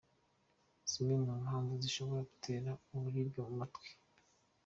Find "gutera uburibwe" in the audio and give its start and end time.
2.31-3.39